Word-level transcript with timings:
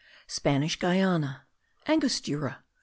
SPANISH 0.25 0.79
GUIANA. 0.79 1.45
ANGOSTURA. 1.85 2.63